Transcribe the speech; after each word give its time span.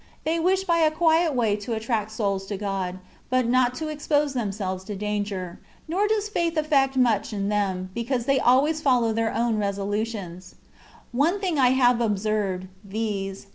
They 0.23 0.39
wish 0.39 0.63
by 0.63 0.79
a 0.79 0.89
quiet 0.89 1.35
way 1.35 1.55
to 1.57 1.75
attract 1.75 2.09
souls 2.09 2.47
to 2.47 2.57
God, 2.57 2.97
but 3.29 3.45
not 3.45 3.75
to 3.75 3.87
expose 3.89 4.33
themselves 4.33 4.83
to 4.85 4.95
danger; 4.95 5.59
nor 5.87 6.07
does 6.07 6.27
faith 6.27 6.57
effect 6.57 6.97
much 6.97 7.31
in 7.33 7.49
them, 7.49 7.91
because 7.93 8.25
they 8.25 8.39
always 8.39 8.81
follow 8.81 9.13
their 9.13 9.31
own 9.31 9.59
resolutions. 9.59 10.55
One 11.11 11.39
thing 11.39 11.59
I 11.59 11.69
have 11.69 12.01
observed, 12.01 12.65
viz. 12.83 13.45